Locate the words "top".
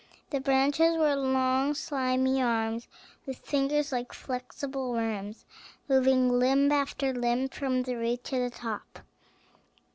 8.49-8.97